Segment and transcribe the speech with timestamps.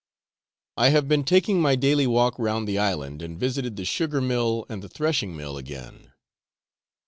[0.77, 4.65] I have been taking my daily walk round the island, and visited the sugar mill
[4.67, 6.11] and the threshing mill again.